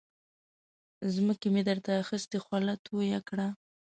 [1.15, 3.47] ځمکه مې در ته اخستې خوله تویه کړه.